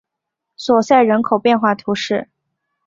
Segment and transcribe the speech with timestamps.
[0.55, 2.27] 索赛人口变化图示